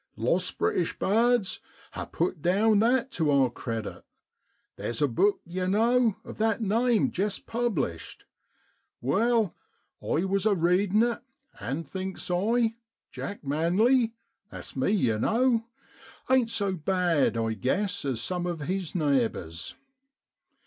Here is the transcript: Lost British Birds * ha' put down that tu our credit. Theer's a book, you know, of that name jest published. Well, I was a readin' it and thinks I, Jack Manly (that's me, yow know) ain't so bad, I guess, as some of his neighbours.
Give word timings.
Lost 0.15 0.57
British 0.57 0.97
Birds 0.97 1.61
* 1.77 1.91
ha' 1.93 2.09
put 2.11 2.41
down 2.41 2.79
that 2.79 3.11
tu 3.11 3.29
our 3.29 3.51
credit. 3.51 4.03
Theer's 4.75 4.99
a 4.99 5.07
book, 5.07 5.41
you 5.45 5.67
know, 5.67 6.15
of 6.25 6.39
that 6.39 6.59
name 6.59 7.11
jest 7.11 7.45
published. 7.45 8.25
Well, 8.99 9.53
I 10.01 10.23
was 10.25 10.47
a 10.47 10.55
readin' 10.55 11.03
it 11.03 11.21
and 11.59 11.87
thinks 11.87 12.31
I, 12.31 12.77
Jack 13.11 13.43
Manly 13.45 14.15
(that's 14.49 14.75
me, 14.75 14.89
yow 14.89 15.19
know) 15.19 15.65
ain't 16.31 16.49
so 16.49 16.73
bad, 16.73 17.37
I 17.37 17.53
guess, 17.53 18.03
as 18.03 18.19
some 18.21 18.47
of 18.47 18.61
his 18.61 18.95
neighbours. 18.95 19.75